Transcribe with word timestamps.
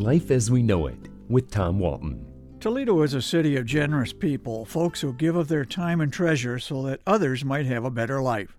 Life 0.00 0.30
as 0.30 0.50
We 0.50 0.62
Know 0.62 0.86
It 0.86 1.10
with 1.28 1.50
Tom 1.50 1.78
Walton. 1.78 2.24
Toledo 2.58 3.02
is 3.02 3.12
a 3.12 3.20
city 3.20 3.54
of 3.58 3.66
generous 3.66 4.14
people, 4.14 4.64
folks 4.64 5.02
who 5.02 5.12
give 5.12 5.36
of 5.36 5.48
their 5.48 5.66
time 5.66 6.00
and 6.00 6.10
treasure 6.10 6.58
so 6.58 6.82
that 6.84 7.02
others 7.06 7.44
might 7.44 7.66
have 7.66 7.84
a 7.84 7.90
better 7.90 8.22
life. 8.22 8.56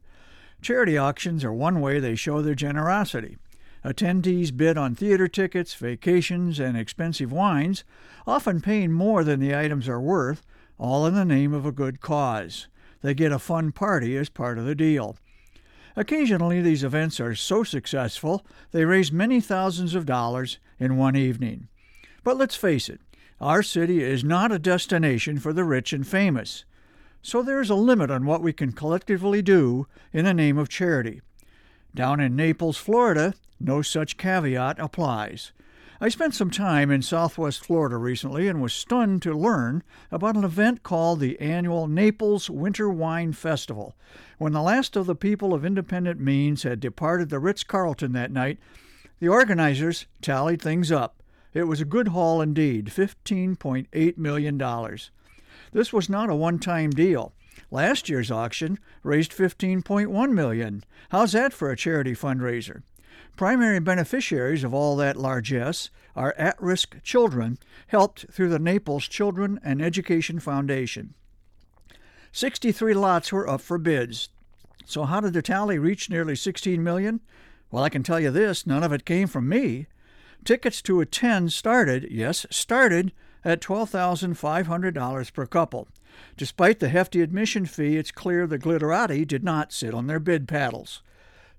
Charity 0.62 1.00
auctions 1.00 1.44
are 1.44 1.52
one 1.52 1.82
way 1.82 2.00
they 2.00 2.14
show 2.14 2.44
their 2.44 2.54
generosity. 2.54 3.38
Attendees 3.84 4.56
bid 4.56 4.78
on 4.78 4.94
theater 4.94 5.28
tickets, 5.28 5.74
vacations, 5.74 6.60
and 6.60 6.78
expensive 6.78 7.32
wines, 7.32 7.84
often 8.28 8.62
paying 8.62 8.92
more 8.92 9.24
than 9.24 9.40
the 9.40 9.56
items 9.56 9.90
are 9.90 10.00
worth, 10.00 10.46
all 10.78 11.08
in 11.08 11.16
the 11.16 11.26
name 11.26 11.56
of 11.56 11.66
a 11.66 11.72
good 11.72 12.02
cause. 12.02 12.68
They 13.02 13.16
get 13.16 13.32
a 13.32 13.40
fun 13.40 13.72
party 13.72 14.16
as 14.16 14.30
part 14.30 14.60
of 14.60 14.66
the 14.66 14.76
deal. 14.76 15.18
Occasionally, 15.96 16.62
these 16.62 16.84
events 16.84 17.20
are 17.20 17.36
so 17.36 17.64
successful 17.64 18.46
they 18.72 18.86
raise 18.86 19.12
many 19.12 19.42
thousands 19.42 19.96
of 19.96 20.06
dollars 20.06 20.58
in 20.80 20.98
one 20.98 21.16
evening. 21.16 21.68
But 22.24 22.38
let's 22.38 22.56
face 22.56 22.90
it, 22.90 23.02
our 23.40 23.64
city 23.64 24.04
is 24.04 24.24
not 24.24 24.52
a 24.52 24.60
destination 24.60 25.40
for 25.40 25.52
the 25.52 25.64
rich 25.64 25.94
and 25.94 26.08
famous. 26.08 26.64
So 27.22 27.42
there 27.42 27.62
is 27.62 27.70
a 27.70 27.76
limit 27.76 28.10
on 28.10 28.26
what 28.26 28.42
we 28.42 28.54
can 28.54 28.72
collectively 28.72 29.42
do 29.42 29.88
in 30.14 30.26
the 30.26 30.34
name 30.34 30.58
of 30.58 30.70
charity. 30.70 31.22
Down 31.94 32.20
in 32.20 32.36
Naples, 32.36 32.78
Florida, 32.78 33.34
no 33.60 33.82
such 33.82 34.18
caveat 34.18 34.80
applies. 34.80 35.52
I 36.04 36.10
spent 36.10 36.34
some 36.34 36.50
time 36.50 36.90
in 36.90 37.04
southwest 37.04 37.64
Florida 37.64 37.96
recently 37.96 38.48
and 38.48 38.60
was 38.60 38.74
stunned 38.74 39.22
to 39.22 39.38
learn 39.38 39.84
about 40.10 40.36
an 40.36 40.44
event 40.44 40.82
called 40.82 41.20
the 41.20 41.40
annual 41.40 41.88
Naples 41.88 42.50
Winter 42.50 42.90
Wine 42.90 43.34
Festival. 43.34 43.96
When 44.40 44.52
the 44.52 44.64
last 44.64 44.96
of 44.96 45.06
the 45.06 45.14
people 45.14 45.54
of 45.54 45.64
independent 45.64 46.20
means 46.20 46.64
had 46.64 46.80
departed 46.80 47.30
the 47.30 47.38
Ritz 47.38 47.64
Carlton 47.64 48.14
that 48.14 48.32
night, 48.32 48.58
the 49.20 49.28
organizers 49.28 50.08
tallied 50.24 50.60
things 50.60 50.92
up. 50.92 51.22
It 51.54 51.66
was 51.66 51.82
a 51.82 51.86
good 51.86 52.08
haul 52.08 52.42
indeed 52.42 52.88
$15.8 52.88 54.18
million. 54.18 54.98
This 55.72 55.94
was 55.94 56.10
not 56.10 56.32
a 56.32 56.36
one 56.36 56.58
time 56.58 56.90
deal. 56.90 57.32
Last 57.70 58.10
year's 58.10 58.32
auction 58.32 58.80
raised 59.04 59.34
15.1 59.34 60.32
million. 60.32 60.84
How's 61.10 61.34
that 61.34 61.54
for 61.54 61.70
a 61.70 61.78
charity 61.78 62.16
fundraiser? 62.16 62.82
Primary 63.36 63.80
beneficiaries 63.80 64.64
of 64.64 64.74
all 64.74 64.96
that 64.96 65.18
largesse 65.18 65.90
are 66.16 66.36
at 66.38 66.62
risk 66.62 67.02
children 67.04 67.58
helped 67.88 68.26
through 68.32 68.50
the 68.50 68.60
Naples 68.60 69.08
Children 69.08 69.60
and 69.64 69.82
Education 69.82 70.40
Foundation. 70.40 71.14
63 72.32 72.94
lots 72.94 73.32
were 73.32 73.50
up 73.50 73.62
for 73.62 73.78
bids. 73.78 74.30
So, 74.86 75.04
how 75.04 75.20
did 75.20 75.34
the 75.34 75.42
tally 75.42 75.78
reach 75.78 76.10
nearly 76.10 76.36
16 76.36 76.84
million? 76.84 77.22
Well, 77.70 77.84
I 77.84 77.90
can 77.90 78.04
tell 78.04 78.20
you 78.20 78.32
this 78.32 78.68
none 78.68 78.84
of 78.84 78.92
it 78.92 79.06
came 79.06 79.28
from 79.28 79.48
me. 79.48 79.88
Tickets 80.44 80.82
to 80.84 81.02
attend 81.02 81.54
started, 81.54 82.08
yes, 82.10 82.46
started 82.50 83.12
at 83.44 83.62
$12,500 83.62 85.34
per 85.34 85.46
couple. 85.46 85.88
Despite 86.38 86.80
the 86.80 86.90
hefty 86.90 87.22
admission 87.22 87.66
fee, 87.66 87.98
it's 87.98 88.12
clear 88.12 88.46
the 88.46 88.60
glitterati 88.60 89.26
did 89.26 89.44
not 89.44 89.72
sit 89.72 89.94
on 89.94 90.08
their 90.08 90.20
bid 90.20 90.48
paddles. 90.48 91.02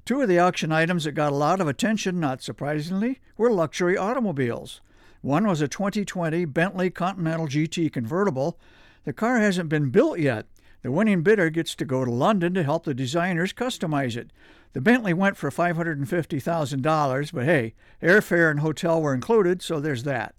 Two 0.05 0.21
of 0.21 0.29
the 0.29 0.39
auction 0.39 0.73
items 0.73 1.05
that 1.05 1.13
got 1.13 1.31
a 1.31 1.37
lot 1.37 1.61
of 1.61 1.69
attention, 1.69 2.19
not 2.19 2.43
surprisingly, 2.43 3.21
were 3.37 3.53
luxury 3.53 3.97
automobiles. 3.97 4.81
One 5.21 5.47
was 5.47 5.61
a 5.61 5.69
2020 5.69 6.45
Bentley 6.47 6.91
Continental 6.91 7.47
GT 7.47 7.93
convertible. 7.93 8.59
The 9.05 9.13
car 9.13 9.39
hasn't 9.39 9.69
been 9.69 9.91
built 9.91 10.19
yet. 10.19 10.47
The 10.83 10.91
winning 10.91 11.23
bidder 11.23 11.51
gets 11.51 11.77
to 11.77 11.85
go 11.85 12.05
to 12.05 12.11
London 12.11 12.53
to 12.55 12.65
help 12.65 12.83
the 12.83 12.95
designers 12.95 13.53
customize 13.53 14.17
it. 14.17 14.33
The 14.73 14.81
Bentley 14.81 15.15
went 15.15 15.37
for 15.37 15.51
$550,000, 15.51 17.33
but 17.33 17.45
hey, 17.45 17.75
airfare 18.03 18.51
and 18.51 18.59
hotel 18.59 19.01
were 19.01 19.15
included, 19.15 19.63
so 19.63 19.79
there's 19.79 20.03
that. 20.03 20.35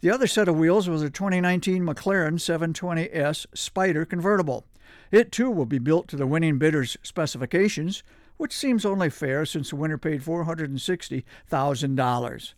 The 0.00 0.10
other 0.10 0.26
set 0.26 0.48
of 0.48 0.56
wheels 0.56 0.88
was 0.88 1.02
a 1.02 1.10
2019 1.10 1.82
McLaren 1.84 2.38
720S 2.38 3.44
Spider 3.52 4.06
convertible. 4.06 4.64
It 5.10 5.30
too 5.30 5.50
will 5.50 5.66
be 5.66 5.78
built 5.78 6.08
to 6.08 6.16
the 6.16 6.26
winning 6.26 6.56
bidder's 6.56 6.96
specifications 7.02 8.02
which 8.36 8.52
seems 8.52 8.84
only 8.84 9.10
fair 9.10 9.46
since 9.46 9.70
the 9.70 9.76
winner 9.76 9.98
paid 9.98 10.22
$460,000. 10.22 12.52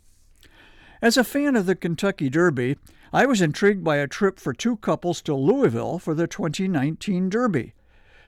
As 1.00 1.16
a 1.16 1.24
fan 1.24 1.54
of 1.54 1.66
the 1.66 1.76
Kentucky 1.76 2.28
Derby, 2.28 2.76
I 3.12 3.24
was 3.24 3.40
intrigued 3.40 3.84
by 3.84 3.96
a 3.96 4.08
trip 4.08 4.40
for 4.40 4.52
two 4.52 4.76
couples 4.78 5.22
to 5.22 5.34
Louisville 5.34 5.98
for 5.98 6.14
the 6.14 6.26
2019 6.26 7.28
Derby. 7.28 7.74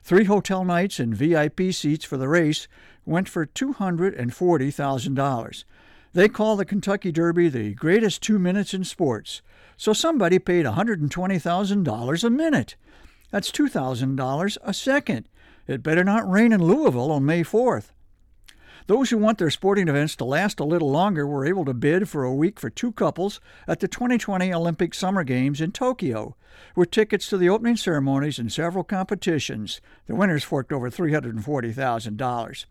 Three 0.03 0.23
hotel 0.23 0.65
nights 0.65 0.99
and 0.99 1.15
VIP 1.15 1.71
seats 1.73 2.05
for 2.05 2.17
the 2.17 2.27
race 2.27 2.67
went 3.05 3.29
for 3.29 3.45
$240,000. 3.45 5.63
They 6.13 6.27
call 6.27 6.55
the 6.55 6.65
Kentucky 6.65 7.11
Derby 7.11 7.49
the 7.49 7.73
greatest 7.73 8.23
two 8.23 8.39
minutes 8.39 8.73
in 8.73 8.83
sports, 8.83 9.43
so 9.77 9.93
somebody 9.93 10.39
paid 10.39 10.65
$120,000 10.65 12.23
a 12.23 12.29
minute. 12.29 12.75
That's 13.31 13.51
$2,000 13.51 14.57
a 14.61 14.73
second. 14.73 15.27
It 15.67 15.83
better 15.83 16.03
not 16.03 16.29
rain 16.29 16.51
in 16.51 16.61
Louisville 16.61 17.11
on 17.11 17.25
May 17.25 17.43
4th. 17.43 17.91
Those 18.87 19.09
who 19.09 19.17
want 19.17 19.37
their 19.37 19.49
sporting 19.49 19.87
events 19.87 20.15
to 20.17 20.25
last 20.25 20.59
a 20.59 20.65
little 20.65 20.91
longer 20.91 21.25
were 21.25 21.45
able 21.45 21.65
to 21.65 21.73
bid 21.73 22.09
for 22.09 22.23
a 22.23 22.33
week 22.33 22.59
for 22.59 22.69
two 22.69 22.91
couples 22.91 23.39
at 23.67 23.79
the 23.79 23.87
2020 23.87 24.53
Olympic 24.53 24.93
Summer 24.93 25.23
Games 25.23 25.61
in 25.61 25.71
Tokyo, 25.71 26.35
with 26.75 26.91
tickets 26.91 27.29
to 27.29 27.37
the 27.37 27.47
opening 27.47 27.77
ceremonies 27.77 28.39
and 28.39 28.51
several 28.51 28.83
competitions. 28.83 29.79
The 30.07 30.15
winners 30.15 30.43
forked 30.43 30.73
over 30.73 30.89
$340,000. 30.89 32.65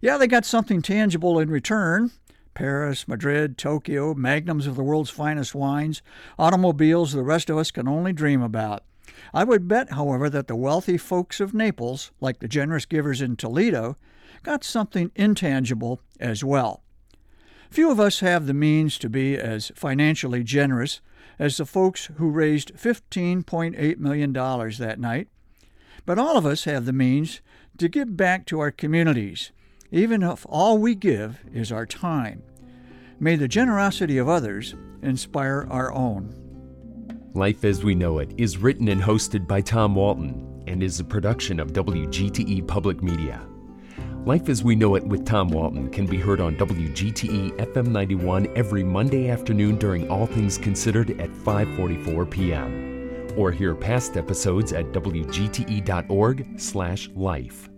Yeah, 0.00 0.16
they 0.18 0.26
got 0.26 0.44
something 0.44 0.82
tangible 0.82 1.38
in 1.38 1.50
return. 1.50 2.12
Paris, 2.54 3.08
Madrid, 3.08 3.56
Tokyo, 3.56 4.14
magnums 4.14 4.66
of 4.66 4.76
the 4.76 4.82
world's 4.82 5.10
finest 5.10 5.54
wines, 5.54 6.02
automobiles 6.38 7.12
the 7.12 7.22
rest 7.22 7.48
of 7.48 7.56
us 7.56 7.70
can 7.70 7.88
only 7.88 8.12
dream 8.12 8.42
about. 8.42 8.84
I 9.32 9.44
would 9.44 9.68
bet, 9.68 9.92
however, 9.92 10.28
that 10.30 10.48
the 10.48 10.56
wealthy 10.56 10.96
folks 10.96 11.40
of 11.40 11.54
Naples, 11.54 12.10
like 12.20 12.40
the 12.40 12.48
generous 12.48 12.86
givers 12.86 13.20
in 13.20 13.36
Toledo, 13.36 13.96
got 14.42 14.64
something 14.64 15.10
intangible 15.14 16.00
as 16.18 16.42
well. 16.42 16.82
Few 17.70 17.90
of 17.90 18.00
us 18.00 18.20
have 18.20 18.46
the 18.46 18.54
means 18.54 18.98
to 18.98 19.08
be 19.08 19.36
as 19.36 19.70
financially 19.76 20.42
generous 20.42 21.00
as 21.38 21.56
the 21.56 21.64
folks 21.64 22.10
who 22.16 22.30
raised 22.30 22.74
$15.8 22.74 23.98
million 23.98 24.32
that 24.32 24.98
night, 24.98 25.28
but 26.04 26.18
all 26.18 26.36
of 26.36 26.44
us 26.44 26.64
have 26.64 26.84
the 26.84 26.92
means 26.92 27.40
to 27.78 27.88
give 27.88 28.16
back 28.16 28.44
to 28.46 28.58
our 28.58 28.70
communities, 28.70 29.52
even 29.92 30.22
if 30.22 30.44
all 30.48 30.78
we 30.78 30.94
give 30.94 31.40
is 31.52 31.70
our 31.70 31.86
time. 31.86 32.42
May 33.18 33.36
the 33.36 33.48
generosity 33.48 34.18
of 34.18 34.28
others 34.28 34.74
inspire 35.02 35.66
our 35.70 35.92
own. 35.92 36.39
Life 37.34 37.64
as 37.64 37.84
We 37.84 37.94
Know 37.94 38.18
It 38.18 38.34
is 38.38 38.58
written 38.58 38.88
and 38.88 39.00
hosted 39.00 39.46
by 39.46 39.60
Tom 39.60 39.94
Walton 39.94 40.64
and 40.66 40.82
is 40.82 40.98
a 40.98 41.04
production 41.04 41.60
of 41.60 41.72
WGTE 41.72 42.66
Public 42.66 43.04
Media. 43.04 43.40
Life 44.26 44.48
as 44.48 44.64
We 44.64 44.74
Know 44.74 44.96
It 44.96 45.06
with 45.06 45.24
Tom 45.24 45.48
Walton 45.48 45.90
can 45.90 46.06
be 46.06 46.16
heard 46.16 46.40
on 46.40 46.56
WGTE 46.56 47.52
FM 47.52 47.86
91 47.86 48.48
every 48.56 48.82
Monday 48.82 49.30
afternoon 49.30 49.76
during 49.76 50.10
All 50.10 50.26
Things 50.26 50.58
Considered 50.58 51.10
at 51.20 51.30
5:44 51.30 52.28
p.m. 52.28 53.30
or 53.36 53.52
hear 53.52 53.76
past 53.76 54.16
episodes 54.16 54.72
at 54.72 54.86
wgte.org/life. 54.86 57.69